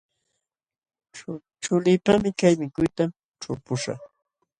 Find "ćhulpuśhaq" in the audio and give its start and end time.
3.41-4.01